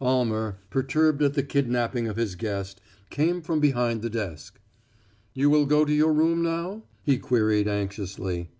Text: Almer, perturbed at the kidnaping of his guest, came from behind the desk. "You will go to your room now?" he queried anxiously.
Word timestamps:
Almer, 0.00 0.58
perturbed 0.68 1.22
at 1.22 1.34
the 1.34 1.44
kidnaping 1.44 2.08
of 2.08 2.16
his 2.16 2.34
guest, 2.34 2.80
came 3.08 3.40
from 3.40 3.60
behind 3.60 4.02
the 4.02 4.10
desk. 4.10 4.58
"You 5.32 5.48
will 5.48 5.64
go 5.64 5.84
to 5.84 5.94
your 5.94 6.12
room 6.12 6.42
now?" 6.42 6.82
he 7.04 7.18
queried 7.18 7.68
anxiously. 7.68 8.50